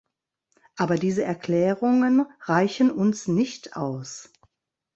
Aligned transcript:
Aber 0.77 0.95
diese 0.95 1.23
Erklärungen 1.23 2.25
reichen 2.41 2.89
uns 2.89 3.27
nicht 3.27 3.75
aus! 3.77 4.33